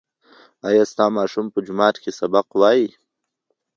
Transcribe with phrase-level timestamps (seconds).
[0.67, 2.87] ایا ستا ماشوم په جومات کې سبق وایي؟